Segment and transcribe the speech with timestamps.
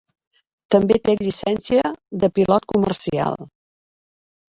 [0.75, 1.93] També té llicència
[2.25, 3.41] de pilot comercial.